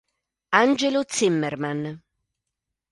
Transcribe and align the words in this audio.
Angelo 0.61 1.05
Zimmerman 1.05 2.01